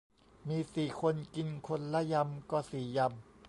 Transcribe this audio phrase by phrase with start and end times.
[0.47, 3.11] มีสี่คน กินคนละยำก็สี่ยำ